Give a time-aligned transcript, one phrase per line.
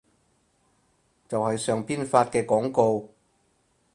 [1.29, 3.09] 就係上邊發嘅廣告